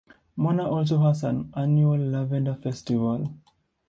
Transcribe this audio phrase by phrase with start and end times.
[0.35, 3.35] Mona also has an annual Lavender Festival.